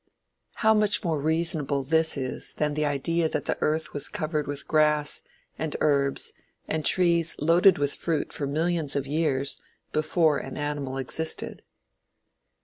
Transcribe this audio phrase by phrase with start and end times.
[0.65, 4.67] How much more reasonable this is than the idea that the Earth was covered with
[4.67, 5.21] grass,
[5.59, 6.33] and herbs,
[6.67, 9.61] and trees loaded with fruit for millions of years
[9.93, 11.61] before an animal existed.